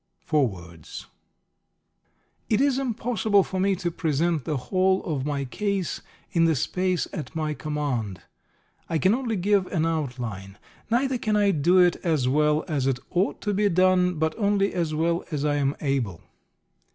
FOREWORDS 0.25 1.05
It 2.49 2.59
is 2.59 2.79
impossible 2.79 3.43
for 3.43 3.59
me 3.59 3.75
to 3.75 3.91
present 3.91 4.45
the 4.45 4.57
whole 4.57 5.03
of 5.03 5.27
my 5.27 5.45
case 5.45 6.01
in 6.31 6.45
the 6.45 6.55
space 6.55 7.07
at 7.13 7.35
my 7.35 7.53
command; 7.53 8.21
I 8.89 8.97
can 8.97 9.13
only 9.13 9.35
give 9.35 9.67
an 9.67 9.85
outline. 9.85 10.57
Neither 10.89 11.19
can 11.19 11.35
I 11.35 11.51
do 11.51 11.77
it 11.77 11.97
as 11.97 12.27
well 12.27 12.65
as 12.67 12.87
it 12.87 12.97
ought 13.11 13.41
to 13.41 13.53
be 13.53 13.69
done, 13.69 14.15
but 14.15 14.33
only 14.39 14.73
as 14.73 14.95
well 14.95 15.23
as 15.29 15.45
I 15.45 15.57
am 15.57 15.75
able. 15.81 16.21